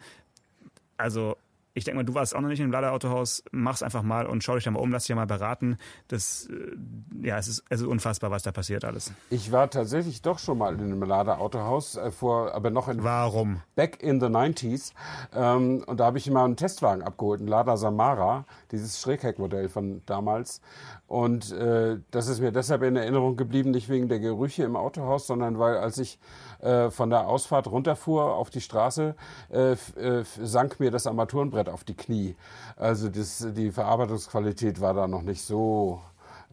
[0.97, 1.37] also
[1.75, 4.55] ich denke mal, du warst auch noch nicht im Lada-Autohaus, mach's einfach mal und schau
[4.55, 5.79] dich da mal um, lass dich ja mal beraten.
[6.09, 9.13] Das, äh, ja, es ist, es ist unfassbar, was da passiert alles.
[9.31, 13.03] Ich war tatsächlich doch schon mal in einem Lada Autohaus äh, vor, aber noch in
[13.03, 13.63] Warum?
[13.75, 14.93] back in the 90s.
[15.35, 20.03] Ähm, und da habe ich mal einen Testwagen abgeholt, einen Lada Samara, dieses Schrägheckmodell von
[20.05, 20.61] damals.
[21.07, 25.27] Und äh, das ist mir deshalb in Erinnerung geblieben, nicht wegen der Gerüche im Autohaus,
[25.27, 26.19] sondern weil als ich
[26.61, 29.15] äh, von der Ausfahrt runterfuhr auf die Straße,
[29.51, 32.37] äh, äh, sank mir das Armaturenbrett auf die Knie.
[32.77, 36.03] Also das, die Verarbeitungsqualität war da noch nicht so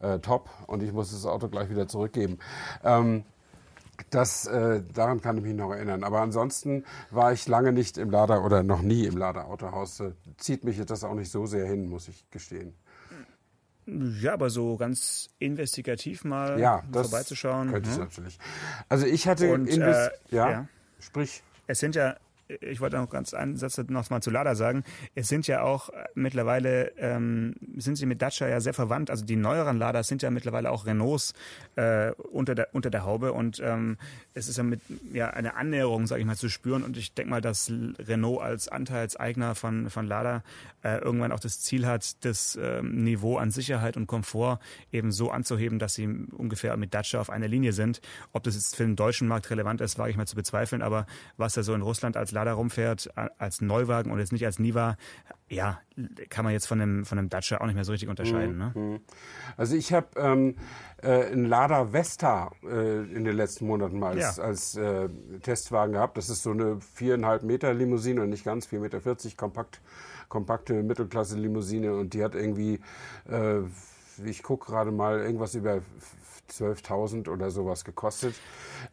[0.00, 2.38] äh, top und ich musste das Auto gleich wieder zurückgeben.
[2.84, 3.24] Ähm,
[4.08, 6.04] Das, äh, daran kann ich mich noch erinnern.
[6.04, 10.00] Aber ansonsten war ich lange nicht im Lader oder noch nie im Lader-Autohaus.
[10.00, 12.72] Äh, zieht mich das auch nicht so sehr hin, muss ich gestehen.
[13.86, 17.72] Ja, aber so ganz investigativ mal ja, das vorbeizuschauen.
[17.72, 17.94] Könnte hm?
[17.94, 18.38] ich natürlich.
[18.88, 20.68] Also ich hatte Und, äh, ja, ja.
[20.98, 21.42] sprich.
[21.66, 22.16] Es sind ja
[22.60, 24.84] ich wollte noch ganz einen Satz noch mal zu Lada sagen.
[25.14, 29.10] Es sind ja auch mittlerweile ähm, sind sie mit Dacia ja sehr verwandt.
[29.10, 31.34] Also die neueren Ladas sind ja mittlerweile auch Renaults
[31.76, 33.98] äh, unter der unter der Haube und ähm,
[34.34, 34.80] es ist ja mit
[35.12, 36.82] ja eine Annäherung, sage ich mal, zu spüren.
[36.82, 40.42] Und ich denke mal, dass Renault als Anteilseigner von von Lada
[40.82, 44.58] äh, irgendwann auch das Ziel hat, das ähm, Niveau an Sicherheit und Komfort
[44.92, 48.00] eben so anzuheben, dass sie ungefähr mit Dacia auf einer Linie sind.
[48.32, 50.82] Ob das jetzt für den deutschen Markt relevant ist, wage ich mal zu bezweifeln.
[50.82, 54.58] Aber was da so in Russland als Lada rumfährt, als Neuwagen und jetzt nicht als
[54.58, 54.96] Niva,
[55.48, 55.80] ja,
[56.28, 58.56] kann man jetzt von einem, von einem Dacia auch nicht mehr so richtig unterscheiden.
[58.56, 59.00] Ne?
[59.56, 60.54] Also ich habe ähm,
[61.02, 64.42] äh, einen Lada Vesta äh, in den letzten Monaten mal als, Ja.
[64.44, 65.08] als äh,
[65.42, 66.16] Testwagen gehabt.
[66.16, 69.00] Das ist so eine viereinhalb Meter Limousine und nicht ganz, 4,40 Meter,
[69.36, 69.80] kompakt,
[70.28, 72.80] kompakte Mittelklasse-Limousine und die hat irgendwie,
[73.28, 73.60] äh,
[74.24, 75.80] ich gucke gerade mal, irgendwas über
[76.50, 78.34] 12.000 oder sowas gekostet.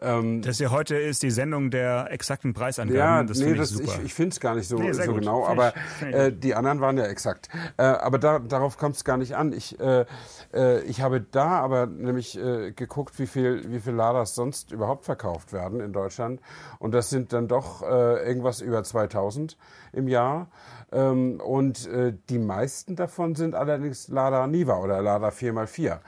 [0.01, 2.97] Ähm, Das hier heute ist die Sendung der exakten Preisangaben.
[2.97, 3.91] ja, das nee, finde ich das, super.
[3.99, 5.19] ich, ich finde es gar nicht so, Nee, so gut.
[5.21, 7.49] genau, Find aber ich- ich äh, die anderen waren ja exakt.
[7.77, 9.53] Äh, aber da, darauf kommt es gar nicht an.
[9.53, 10.05] Ich, äh,
[10.53, 15.05] äh, ich habe da aber nämlich äh, geguckt, wie viel, wie viel Ladas sonst überhaupt
[15.05, 16.41] verkauft werden in Deutschland.
[16.79, 19.57] Und das sind dann doch äh, irgendwas über 2000
[19.93, 20.47] im Jahr.
[20.91, 21.89] Ähm, und
[22.29, 25.99] die meisten davon sind allerdings Lada Niva oder Lada 4x4.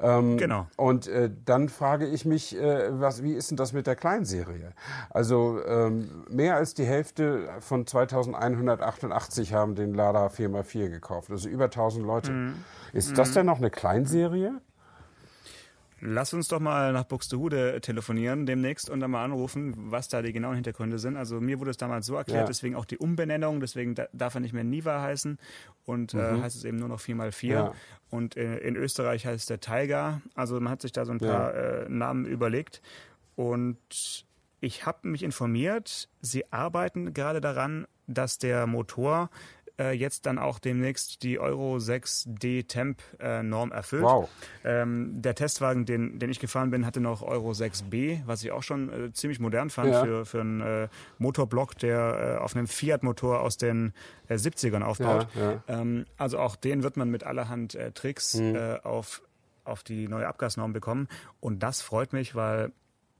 [0.00, 0.66] Ähm, Genau.
[0.90, 4.72] Und äh, dann frage ich mich, äh, was, wie ist denn das mit der Kleinserie?
[5.08, 11.66] Also ähm, mehr als die Hälfte von 2188 haben den Lada 4x4 gekauft, also über
[11.66, 12.32] 1000 Leute.
[12.32, 12.54] Mhm.
[12.92, 14.60] Ist das denn noch eine Kleinserie?
[16.02, 20.32] Lass uns doch mal nach Buxtehude telefonieren demnächst und dann mal anrufen, was da die
[20.32, 21.16] genauen Hintergründe sind.
[21.16, 22.46] Also mir wurde es damals so erklärt, Ja.
[22.46, 25.38] deswegen auch die Umbenennung, deswegen da, darf er nicht mehr Niva heißen
[25.84, 27.46] und äh, heißt es eben nur noch 4x4.
[27.46, 27.50] Mhm.
[27.52, 27.72] Ja.
[28.10, 30.22] Und äh, in Österreich heißt der Tiger.
[30.34, 32.80] Also man hat sich da so ein paar äh, Namen überlegt
[33.36, 33.78] und
[34.60, 39.30] ich habe mich informiert, sie arbeiten gerade daran, dass der Motor
[39.80, 44.02] äh, jetzt dann auch demnächst die Euro 6D Temp äh, Norm erfüllt.
[44.04, 44.28] Wow.
[44.62, 48.62] Ähm, der Testwagen, den, den ich gefahren bin, hatte noch Euro 6B, was ich auch
[48.62, 50.04] schon äh, ziemlich modern fand Ja.
[50.04, 50.88] für, für einen äh,
[51.18, 53.92] Motorblock, der äh, auf einem Fiat-Motor aus den
[54.28, 55.26] äh, 70ern aufbaut.
[55.34, 55.64] Ja, ja.
[55.80, 58.54] Ähm, also auch den wird man mit allerhand äh, Tricks Mhm.
[58.54, 59.22] äh, auf,
[59.64, 61.08] auf die neue Abgasnorm bekommen.
[61.40, 62.72] Und das freut mich, weil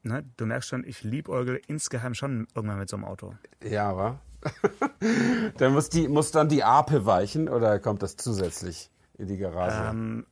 [0.03, 3.35] ne, du merkst schon, ich liebäugel insgeheim schon irgendwann mit so einem Auto.
[3.62, 4.18] Ja, wa?
[5.59, 9.90] dann muss, die, muss dann die Ape weichen oder kommt das zusätzlich in die Garage?
[9.90, 10.26] Ähm,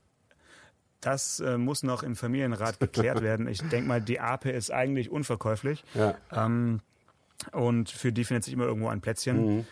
[1.01, 3.47] das äh, muss noch im Familienrat geklärt werden.
[3.47, 5.85] Ich denke mal, die Ape ist eigentlich unverkäuflich.
[5.95, 6.17] Ja.
[6.33, 6.81] Ähm,
[7.53, 9.59] und für die findet sich immer irgendwo ein Plätzchen.
[9.59, 9.67] Mhm.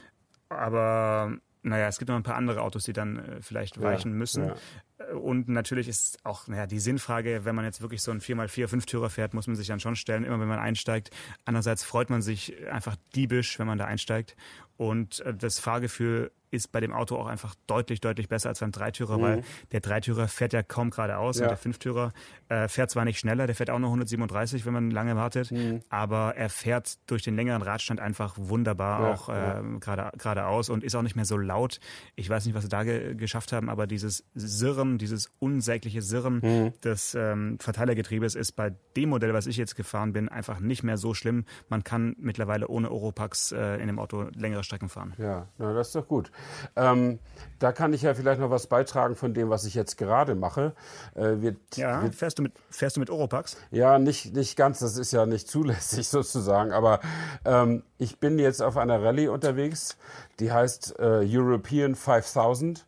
[0.49, 4.47] Aber naja, es gibt noch ein paar andere Autos, die dann äh, vielleicht weichen müssen.
[4.47, 4.55] ja.
[4.99, 8.69] Äh, Und natürlich ist auch naja, die Sinnfrage, wenn man jetzt wirklich so einen 4x4
[8.69, 11.11] Fünftürer fährt, muss man sich dann schon stellen, immer wenn man einsteigt.
[11.45, 14.37] Andererseits freut man sich einfach diebisch, wenn man da einsteigt.
[14.77, 18.73] Und äh, das Fahrgefühl ist bei dem Auto auch einfach deutlich, deutlich besser als beim
[18.73, 21.41] Dreitürer, weil der Dreitürer fährt ja kaum geradeaus Mhm.
[21.43, 21.47] Ja.
[21.47, 22.13] und der Fünftürer
[22.49, 25.83] äh, fährt zwar nicht schneller, der fährt auch nur 137, wenn man lange wartet, Mhm.
[25.89, 29.61] aber er fährt durch den längeren Radstand einfach wunderbar Ja, auch ja.
[29.61, 31.81] äh, gerade geradeaus und ist auch nicht mehr so laut.
[32.15, 36.41] Ich weiß nicht, was sie da ge geschafft haben, aber dieses Sirren, dieses unsägliche Sirren
[36.43, 36.73] Mhm.
[36.83, 40.97] des ähm, Verteilergetriebes ist bei dem Modell, was ich jetzt gefahren bin, einfach nicht mehr
[40.97, 41.45] so schlimm.
[41.69, 45.15] Man kann mittlerweile ohne Oropax äh, in dem Auto längere Strecken fahren.
[45.19, 46.31] Ja, na, das ist doch gut.
[46.77, 47.19] Ähm,
[47.59, 50.75] da kann ich ja vielleicht noch was beitragen von dem, was ich jetzt gerade mache.
[51.15, 53.57] Äh, wir, Ja, wir, fährst du mit, fährst du mit Oropax?
[53.71, 57.01] ja nicht, nicht ganz, das ist ja nicht zulässig sozusagen, aber
[57.45, 59.97] ähm, ich bin jetzt auf einer Rallye unterwegs,
[60.41, 62.87] die heißt äh, European 5000.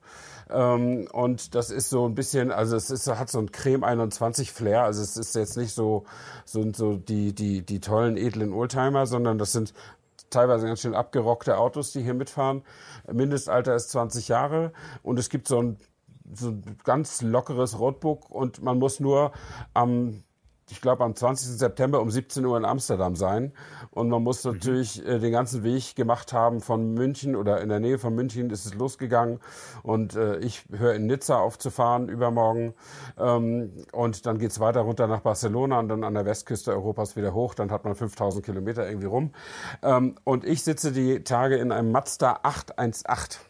[0.50, 4.52] Ähm, und das ist so ein bisschen, also es ist, hat so ein Creme 21
[4.52, 4.82] Flair.
[4.82, 6.04] Also es ist jetzt nicht so,
[6.44, 9.74] so, so die, die, die tollen, edlen Oldtimer, sondern das sind
[10.30, 12.62] teilweise ganz schön abgerockte Autos, die hier mitfahren.
[13.10, 15.78] Mindestalter ist 20 Jahre und es gibt so ein,
[16.32, 19.32] so ein ganz lockeres Roadbook und man muss nur
[19.74, 20.22] am
[20.70, 21.58] ich glaube, am 20.
[21.58, 23.52] September um 17 Uhr in Amsterdam sein.
[23.90, 27.80] Und man muss natürlich äh, den ganzen Weg gemacht haben von München oder in der
[27.80, 29.40] Nähe von München ist es losgegangen.
[29.82, 32.74] Und äh, ich höre in Nizza aufzufahren übermorgen.
[33.18, 37.34] Ähm, und dann geht's weiter runter nach Barcelona und dann an der Westküste Europas wieder
[37.34, 37.54] hoch.
[37.54, 39.32] Dann hat man 5000 Kilometer irgendwie rum.
[39.82, 43.48] Ähm, und ich sitze die Tage in einem Mazda 818.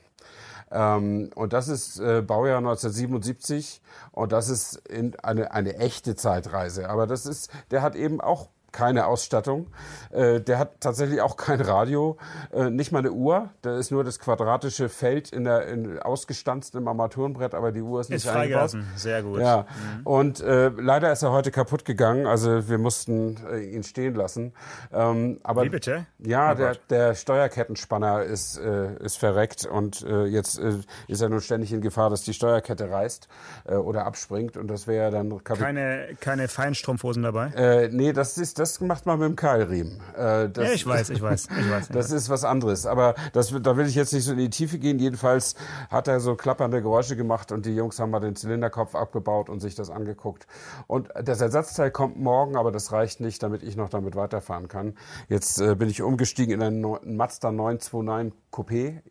[0.71, 3.81] Ähm, und das ist äh, Baujahr 1977
[4.13, 6.89] und das ist in eine, eine echte Zeitreise.
[6.89, 9.69] Aber das ist, der hat eben auch keine Ausstattung.
[10.11, 12.17] Äh, der hat tatsächlich auch kein Radio,
[12.53, 13.51] äh, nicht mal eine Uhr.
[13.63, 18.01] Da ist nur das quadratische Feld in der in, ausgestanzt im Armaturenbrett, aber die Uhr
[18.01, 18.87] ist nicht ist freigelassen.
[18.97, 19.41] Sehr gut.
[19.41, 19.67] Ja.
[19.99, 20.07] Mhm.
[20.07, 22.27] Und äh, leider ist er heute kaputt gegangen.
[22.27, 24.53] Also wir mussten äh, ihn stehen lassen.
[24.93, 26.07] Ähm, aber Wie bitte?
[26.19, 30.75] Ja, oh der, der Steuerkettenspanner ist äh, ist verreckt und äh, jetzt äh,
[31.07, 33.29] ist er nun ständig in Gefahr, dass die Steuerkette reißt
[33.65, 37.49] äh, oder abspringt und das wäre dann keine keine Feinstrumpfhosen dabei.
[37.57, 40.01] Äh, nee, das ist das macht man mit dem Keilriemen.
[40.17, 41.89] Äh, das, ja, ich weiß, ich weiß, ich weiß.
[41.93, 42.87] das ist was anderes.
[42.87, 44.99] Aber das, da will ich jetzt nicht so in die Tiefe gehen.
[44.99, 45.55] Jedenfalls
[45.91, 49.61] hat er so klappernde Geräusche gemacht und die Jungs haben mal den Zylinderkopf abgebaut und
[49.61, 50.47] sich das angeguckt.
[50.87, 54.95] Und das Ersatzteil kommt morgen, aber das reicht nicht, damit ich noch damit weiterfahren kann.
[55.29, 59.03] Jetzt äh, bin ich umgestiegen in einen Mazda 929 Coupé,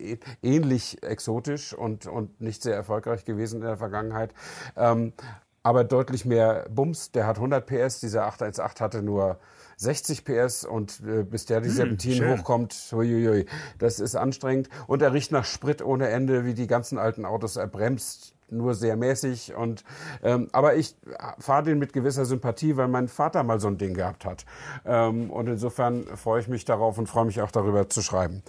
[0.42, 4.34] ähnlich exotisch und, und nicht sehr erfolgreich gewesen in der Vergangenheit.
[4.76, 5.14] Ähm,
[5.68, 7.12] aber deutlich mehr Bums.
[7.12, 9.38] Der hat 100 PS, dieser 818 hatte nur
[9.76, 13.46] 60 PS und äh, bis der die hm, Serpentinen hm, hochkommt, huiuiui,
[13.78, 14.70] das ist anstrengend.
[14.88, 17.58] Und er riecht nach Sprit ohne Ende, wie die ganzen alten Autos.
[17.58, 19.84] Er bremst nur sehr mäßig und
[20.24, 20.96] ähm, aber ich
[21.38, 24.46] fahre den mit gewisser Sympathie, weil mein Vater mal so ein Ding gehabt hat
[24.86, 28.44] ähm, und insofern freue ich mich darauf und freue mich auch darüber zu schreiben.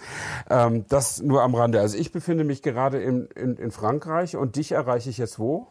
[0.49, 1.81] Ähm, das nur am Rande.
[1.81, 5.67] Also ich befinde mich gerade in, in, in Frankreich und dich erreiche ich jetzt wo?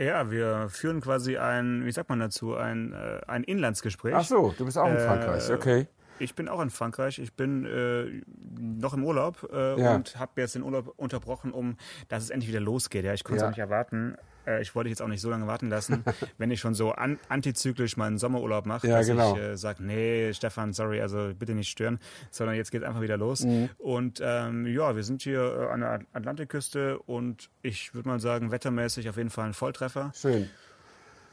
[0.00, 4.14] Ja, wir führen quasi ein, wie sagt man dazu, ein, äh, ein Inlandsgespräch.
[4.14, 5.86] Ach so, du bist auch in äh, Frankreich, okay.
[6.18, 7.18] Ich bin auch in Frankreich.
[7.18, 8.22] Ich bin äh,
[8.58, 9.94] noch im Urlaub äh, ja.
[9.94, 11.76] und habe jetzt den Urlaub unterbrochen, um
[12.08, 13.04] dass es endlich wieder losgeht.
[13.04, 13.46] Ja, ich konnte es ja.
[13.46, 14.16] auch nicht erwarten.
[14.46, 16.04] Äh, ich wollte jetzt auch nicht so lange warten lassen,
[16.38, 19.36] wenn ich schon so an, antizyklisch meinen Sommerurlaub mache, ja, dass genau.
[19.36, 21.98] ich äh, sage, nee, Stefan, sorry, also bitte nicht stören,
[22.30, 23.44] sondern jetzt geht einfach wieder los.
[23.44, 23.70] Mhm.
[23.78, 28.50] Und ähm, ja, wir sind hier äh, an der Atlantikküste und ich würde mal sagen,
[28.50, 30.12] wettermäßig auf jeden Fall ein Volltreffer.
[30.14, 30.48] Schön.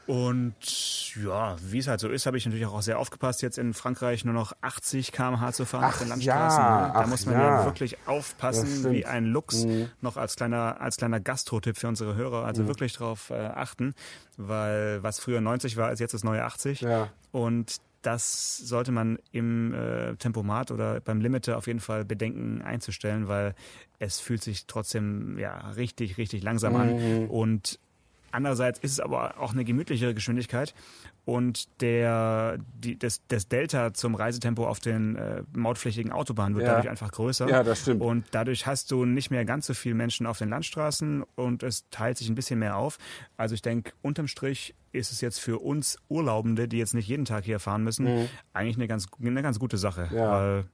[0.08, 3.74] Und ja, wie es halt so ist, habe ich natürlich auch sehr aufgepasst, jetzt in
[3.74, 6.64] Frankreich nur noch 80 km/h zu fahren ach, auf den Landstraßen.
[6.64, 7.60] Ja, da muss man ja.
[7.60, 7.64] ja.
[7.66, 9.66] wirklich aufpassen, wie ein Lux.
[9.66, 9.90] Mhm.
[10.00, 12.46] Noch als kleiner, als kleiner Gastro-Tipp für unsere Hörer.
[12.46, 12.68] Also mhm.
[12.68, 13.92] wirklich darauf äh, achten,
[14.38, 16.80] weil was früher 90 war, ist jetzt das neue 80.
[16.80, 17.10] Ja.
[17.30, 23.28] Und das sollte man im äh, Tempomat oder beim Limiter auf jeden Fall bedenken einzustellen,
[23.28, 23.54] weil
[23.98, 26.78] es fühlt sich trotzdem ja richtig, richtig langsam mhm.
[26.78, 27.28] an.
[27.28, 27.78] Und
[28.30, 30.74] Andererseits ist es aber auch eine gemütlichere Geschwindigkeit
[31.24, 36.72] und der, die, das, das Delta zum Reisetempo auf den äh, mautpflichtigen Autobahnen wird ja.
[36.72, 37.48] dadurch einfach größer.
[37.48, 38.00] Ja, das stimmt.
[38.00, 41.88] Und dadurch hast du nicht mehr ganz so viele Menschen auf den Landstraßen und es
[41.90, 42.96] teilt sich ein bisschen mehr auf.
[43.36, 47.26] Also ich denke, unterm Strich ist es jetzt für uns Urlaubende, die jetzt nicht jeden
[47.26, 48.28] Tag hier fahren müssen, mhm.
[48.54, 50.08] eigentlich eine ganz, eine ganz gute Sache.
[50.12, 50.32] Ja.
[50.32, 50.64] Weil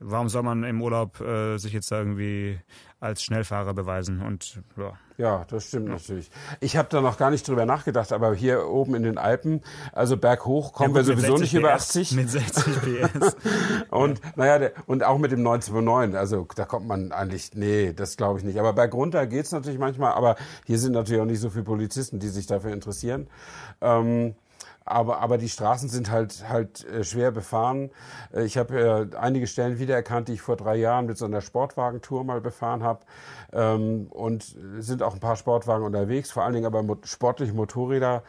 [0.00, 2.58] warum soll man im Urlaub äh, sich jetzt irgendwie
[3.00, 4.22] als Schnellfahrer beweisen?
[4.22, 4.92] Und ja.
[5.18, 5.94] Ja, das stimmt ja.
[5.94, 6.30] natürlich.
[6.60, 10.16] Ich habe da noch gar nicht drüber nachgedacht, aber hier oben in den Alpen, also
[10.16, 12.12] berghoch, kommen ja, gut, wir sowieso nicht PS, über 80.
[12.12, 13.36] Mit 60 PS.
[13.90, 14.30] und ja.
[14.36, 18.38] naja, der, und auch mit dem 929, also da kommt man eigentlich, nee, das glaube
[18.38, 18.60] ich nicht.
[18.60, 22.28] Aber bergunter geht's natürlich manchmal, aber hier sind natürlich auch nicht so viele Polizisten, die
[22.28, 23.26] sich dafür interessieren.
[23.80, 24.36] Ähm,
[24.90, 27.90] aber, aber die Straßen sind halt, halt äh, schwer befahren.
[28.32, 31.40] Äh, ich habe äh, einige Stellen wiedererkannt, die ich vor drei Jahren mit so einer
[31.40, 33.00] Sportwagentour mal befahren habe.
[33.52, 38.22] Ähm, und sind auch ein paar Sportwagen unterwegs, vor allen Dingen aber sportliche Motorräder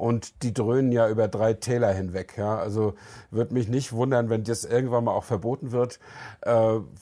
[0.00, 2.34] und die dröhnen ja über drei Täler hinweg.
[2.38, 2.58] Ja?
[2.58, 2.94] Also
[3.30, 6.00] würde mich nicht wundern, wenn das irgendwann mal auch verboten wird.
[6.40, 6.52] Äh,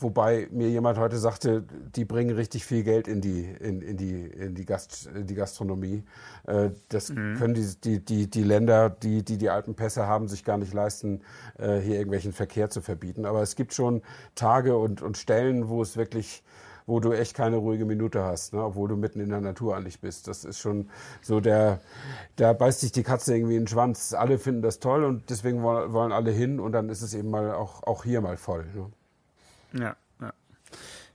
[0.00, 4.24] wobei mir jemand heute sagte, die bringen richtig viel Geld in die, in, in die,
[4.24, 6.02] in die, Gast, in die Gastronomie.
[6.48, 7.36] Äh, das mhm.
[7.36, 11.20] können die, die, die, die Länder, die, die die Alpenpässe haben, sich gar nicht leisten,
[11.56, 13.26] äh, hier irgendwelchen Verkehr zu verbieten.
[13.26, 14.02] Aber es gibt schon
[14.34, 16.42] Tage und, und Stellen, wo es wirklich
[16.88, 18.64] wo du echt keine ruhige Minute hast, ne?
[18.64, 20.26] obwohl du mitten in der Natur eigentlich bist.
[20.26, 20.88] Das ist schon
[21.20, 21.80] so der,
[22.36, 24.14] da beißt sich die Katze irgendwie in den Schwanz.
[24.14, 27.52] Alle finden das toll und deswegen wollen alle hin und dann ist es eben mal
[27.52, 28.64] auch, auch hier mal voll.
[28.74, 29.82] Ne?
[29.82, 29.96] Ja.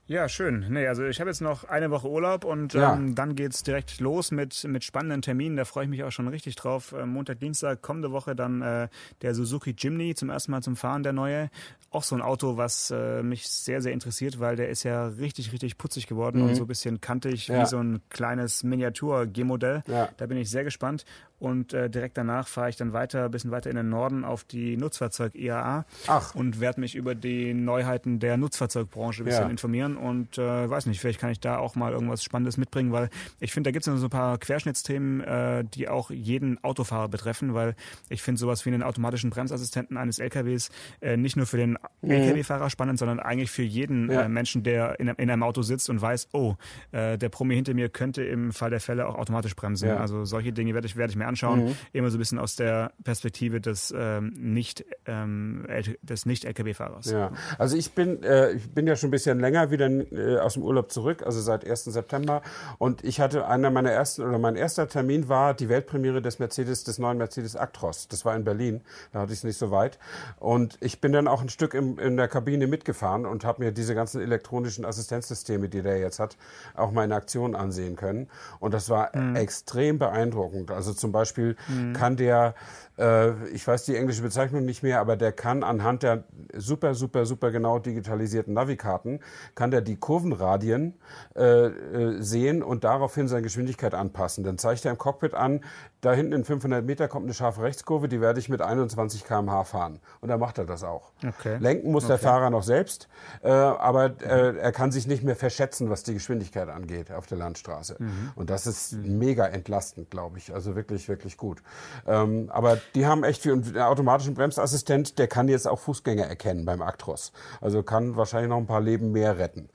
[0.06, 0.66] Ja, schön.
[0.68, 2.92] Nee, also ich habe jetzt noch eine Woche Urlaub und ja.
[2.92, 5.56] ähm, dann geht's direkt los mit, mit spannenden Terminen.
[5.56, 6.92] Da freue ich mich auch schon richtig drauf.
[6.92, 8.88] Äh, Montag, Dienstag, kommende Woche dann äh,
[9.22, 11.48] der Suzuki Jimny zum ersten Mal zum Fahren, der neue.
[11.90, 15.52] Auch so ein Auto, was äh, mich sehr, sehr interessiert, weil der ist ja richtig,
[15.52, 16.48] richtig putzig geworden mhm.
[16.48, 17.62] und so ein bisschen kantig ja.
[17.62, 19.84] wie so ein kleines Miniatur-G-Modell.
[19.86, 20.10] Ja.
[20.18, 21.06] Da bin ich sehr gespannt.
[21.44, 24.44] Und äh, direkt danach fahre ich dann weiter, ein bisschen weiter in den Norden auf
[24.44, 26.34] die Nutzfahrzeug IAA Ach.
[26.34, 31.00] und werde mich über die Neuheiten der Nutzfahrzeugbranche ein bisschen informieren und äh, weiß nicht,
[31.00, 34.00] vielleicht kann ich da auch mal irgendwas Spannendes mitbringen, weil ich finde, da gibt es
[34.00, 37.74] so ein paar Querschnittsthemen, äh, die auch jeden Autofahrer betreffen, weil
[38.08, 42.10] ich finde sowas wie einen automatischen Bremsassistenten eines LKWs äh, nicht nur für den mhm.
[42.10, 44.22] LKW-Fahrer spannend, sondern eigentlich für jeden ja.
[44.22, 46.54] äh, Menschen, der in, in, einem Auto sitzt und weiß, oh,
[46.92, 49.88] äh, der Promi hinter mir könnte im Fall der Fälle auch automatisch bremsen.
[49.88, 49.96] Ja.
[49.96, 51.76] Also solche Dinge werde ich, werde ich mir anschauen, mhm.
[51.92, 55.66] immer so ein bisschen aus der Perspektive des ähm, nicht ähm,
[56.02, 57.10] des nicht LKW-Fahrers.
[57.10, 60.54] Ja, also ich bin äh, ich bin ja schon ein bisschen länger wieder äh, aus
[60.54, 61.84] dem Urlaub zurück, also seit 1.
[61.84, 62.42] September
[62.78, 66.84] und ich hatte einer meiner ersten oder mein erster Termin war die Weltpremiere des Mercedes
[66.84, 68.08] des neuen Mercedes Actros.
[68.08, 69.98] Das war in Berlin, da hatte ich es nicht so weit
[70.38, 73.72] und ich bin dann auch ein Stück im, in der Kabine mitgefahren und habe mir
[73.72, 76.36] diese ganzen elektronischen Assistenzsysteme, die der jetzt hat,
[76.74, 78.28] auch mal in Aktion ansehen können
[78.60, 79.36] und das war mhm.
[79.36, 80.70] extrem beeindruckend.
[80.70, 81.92] Also zum Beispiel mhm.
[81.92, 82.54] kann der
[82.98, 87.26] äh, ich weiß die englische Bezeichnung nicht mehr, aber der kann anhand der super, super,
[87.26, 89.20] super genau digitalisierten Navikarten,
[89.54, 90.94] kann der die Kurvenradien
[91.34, 94.44] äh, äh, sehen und daraufhin seine Geschwindigkeit anpassen.
[94.44, 95.60] Dann zeigt er im Cockpit an,
[96.00, 99.64] da hinten in 500 Meter kommt eine scharfe Rechtskurve, die werde ich mit 21 km/h
[99.64, 100.00] fahren.
[100.20, 101.12] Und dann macht er das auch.
[101.26, 101.56] Okay.
[101.58, 102.12] Lenken muss okay.
[102.12, 103.08] der Fahrer noch selbst,
[103.42, 107.38] äh, aber äh, er kann sich nicht mehr verschätzen, was die Geschwindigkeit angeht auf der
[107.38, 107.96] Landstraße.
[107.98, 108.32] Mhm.
[108.34, 109.18] Und das ist mhm.
[109.18, 110.52] mega entlastend, glaube ich.
[110.52, 111.62] Also wirklich, wirklich gut.
[112.06, 116.64] Ähm, aber die haben echt viel, und automatischen Bremsassistent, der kann jetzt auch Fußgänger erkennen
[116.64, 117.32] beim Actros.
[117.60, 119.68] Also kann wahrscheinlich noch ein paar Leben mehr retten.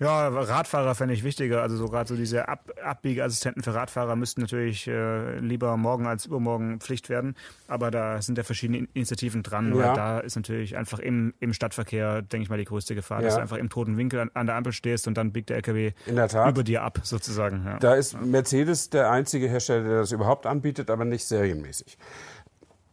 [0.00, 1.60] Ja, Radfahrer fände ich wichtiger.
[1.60, 6.26] Also so gerade so diese Ab Abbiegeassistenten für Radfahrer müssten natürlich äh, lieber morgen als
[6.26, 7.34] übermorgen Pflicht werden.
[7.66, 9.76] Aber da sind ja verschiedene Initiativen dran.
[9.76, 9.94] Ja.
[9.94, 13.26] da ist natürlich einfach im, im Stadtverkehr, denke ich mal, die größte Gefahr, ja.
[13.26, 15.56] dass du einfach im toten Winkel an, an, der Ampel stehst und dann biegt der
[15.56, 17.64] LKW über dir ab, sozusagen.
[17.64, 17.78] Ja.
[17.78, 21.98] Da ist Mercedes der einzige Hersteller, der das überhaupt anbietet, aber nicht serienmäßig.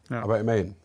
[0.09, 0.75] Aber immerhin.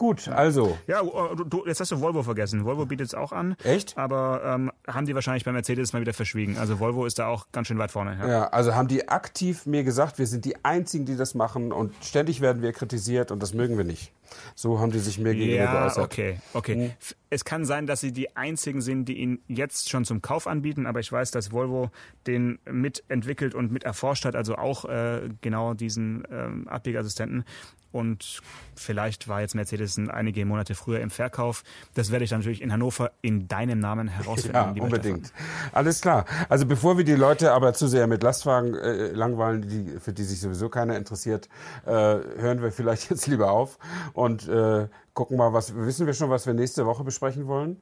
[0.00, 0.78] Gut, also.
[0.86, 2.64] Ja, oh, du, jetzt hast du Volvo vergessen.
[2.64, 3.54] Volvo bietet es auch an.
[3.62, 3.98] Echt?
[3.98, 6.56] Aber ähm, haben die wahrscheinlich bei Mercedes mal wieder verschwiegen.
[6.56, 8.16] Also Volvo ist da auch ganz schön weit vorne.
[8.18, 8.26] Ja.
[8.26, 11.92] ja, also haben die aktiv mir gesagt, wir sind die Einzigen, die das machen und
[12.02, 14.10] ständig werden wir kritisiert und das mögen wir nicht.
[14.54, 16.04] So haben die sich mir gegenüber ja, geäußert.
[16.04, 16.74] okay, okay.
[16.74, 16.90] Hm.
[17.30, 20.86] Es kann sein, dass sie die Einzigen sind, die ihn jetzt schon zum Kauf anbieten,
[20.86, 21.90] aber ich weiß, dass Volvo
[22.26, 27.44] den mitentwickelt und mit erforscht hat, also auch äh, genau diesen ähm, Abbiegeassistenten
[27.92, 28.40] und
[28.76, 31.64] vielleicht war jetzt Mercedes einige Monate früher im Verkauf.
[31.94, 34.76] Das werde ich dann natürlich in Hannover in deinem Namen herausfinden.
[34.76, 35.26] Ja, unbedingt.
[35.26, 35.70] Stefan.
[35.72, 36.24] Alles klar.
[36.48, 40.22] Also bevor wir die Leute aber zu sehr mit Lastwagen äh, langweilen, die, für die
[40.22, 41.48] sich sowieso keiner interessiert,
[41.84, 43.78] äh, hören wir vielleicht jetzt lieber auf
[44.12, 47.80] und äh, gucken mal, was wissen wir schon, was wir nächste Woche besprechen wollen?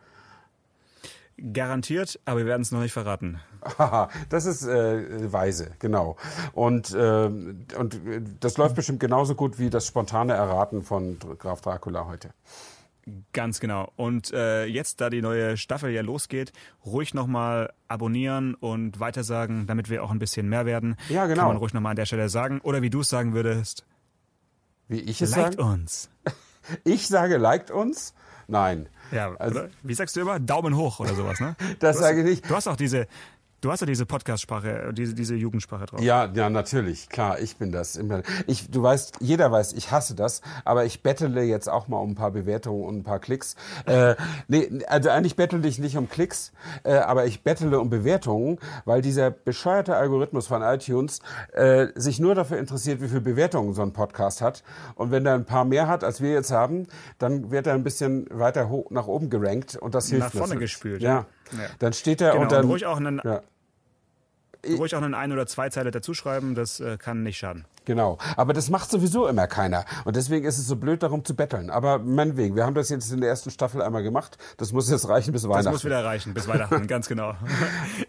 [1.53, 3.41] Garantiert, aber wir werden es noch nicht verraten.
[4.29, 6.17] das ist äh, weise, genau.
[6.53, 8.01] Und, äh, und
[8.41, 12.31] das läuft bestimmt genauso gut wie das spontane Erraten von Graf Dracula heute.
[13.33, 13.93] Ganz genau.
[13.97, 16.53] Und äh, jetzt, da die neue Staffel ja losgeht,
[16.85, 20.97] ruhig nochmal abonnieren und weitersagen, damit wir auch ein bisschen mehr werden.
[21.09, 21.43] Ja, genau.
[21.43, 22.61] Kann man ruhig nochmal an der Stelle sagen.
[22.63, 23.87] Oder wie du es sagen würdest.
[24.89, 25.43] Wie ich es sage?
[25.43, 25.73] Liked sagen?
[25.73, 26.11] uns.
[26.85, 28.13] Ich sage, liked uns?
[28.47, 28.91] Nein.
[29.11, 30.39] Ja, also, wie sagst du immer?
[30.39, 31.57] Daumen hoch oder sowas, ne?
[31.79, 32.51] das sage ich nicht.
[32.51, 33.07] Du hast auch diese,
[33.61, 36.01] Du hast ja diese Podcast-Sprache, diese, diese Jugendsprache drauf.
[36.01, 37.09] Ja, ja, natürlich.
[37.09, 37.99] Klar, ich bin das.
[38.47, 42.11] Ich, du weißt, jeder weiß, ich hasse das, aber ich bettele jetzt auch mal um
[42.11, 43.57] ein paar Bewertungen und ein paar Klicks.
[43.87, 44.15] Äh,
[44.47, 46.53] nee, also eigentlich bettele ich nicht um Klicks,
[46.85, 51.19] äh, aber ich bettele um Bewertungen, weil dieser bescheuerte Algorithmus von iTunes
[51.53, 54.63] äh, sich nur dafür interessiert, wie viele Bewertungen so ein Podcast hat.
[54.95, 56.87] Und wenn er ein paar mehr hat, als wir jetzt haben,
[57.19, 60.55] dann wird er ein bisschen weiter hoch nach oben gerankt und das hilft Nach vorne
[60.55, 60.71] natürlich.
[60.71, 61.03] gespült.
[61.03, 61.11] Ja.
[61.11, 61.27] ja.
[61.79, 62.65] Dann steht er genau, und dann.
[62.65, 63.43] Und ruhig auch einen, ja
[64.67, 67.65] ruhig auch einen Ein- oder Zweizeiler dazuschreiben, das äh, kann nicht schaden.
[67.85, 69.85] Genau, aber das macht sowieso immer keiner.
[70.05, 71.71] Und deswegen ist es so blöd, darum zu betteln.
[71.71, 74.37] Aber meinetwegen, wir haben das jetzt in der ersten Staffel einmal gemacht.
[74.59, 75.65] Das muss jetzt reichen bis Weihnachten.
[75.65, 77.35] Das muss wieder reichen bis Weihnachten, ganz genau.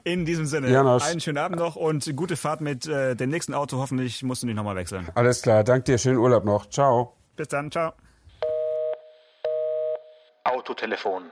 [0.03, 1.05] In diesem Sinne, Janosch.
[1.05, 3.77] einen schönen Abend noch und gute Fahrt mit äh, dem nächsten Auto.
[3.77, 5.07] Hoffentlich musst du nicht nochmal wechseln.
[5.15, 6.69] Alles klar, danke dir, schönen Urlaub noch.
[6.69, 7.15] Ciao.
[7.37, 7.93] Bis dann, ciao.
[10.43, 11.31] Autotelefon,